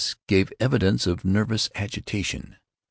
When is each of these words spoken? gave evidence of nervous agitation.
gave 0.27 0.51
evidence 0.59 1.05
of 1.05 1.23
nervous 1.23 1.69
agitation. 1.75 2.55